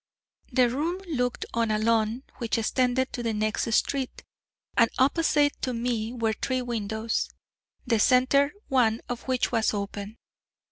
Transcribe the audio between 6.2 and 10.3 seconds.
three windows, the centre one of which was open.